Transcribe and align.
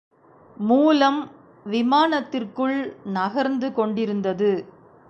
மூலம் 0.57 1.19
விமானத்திற்குள் 1.65 2.77
நகர்ந்து 3.03 3.73
கொண்டிருந்தது. 3.73 4.51